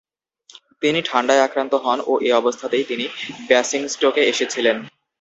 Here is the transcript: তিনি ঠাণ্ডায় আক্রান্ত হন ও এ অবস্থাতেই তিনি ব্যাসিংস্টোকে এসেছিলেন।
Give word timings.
তিনি 0.81 0.99
ঠাণ্ডায় 1.05 1.43
আক্রান্ত 1.43 1.73
হন 1.83 1.99
ও 2.07 2.13
এ 2.21 2.29
অবস্থাতেই 2.33 2.83
তিনি 2.83 3.05
ব্যাসিংস্টোকে 3.49 4.21
এসেছিলেন। 4.31 4.77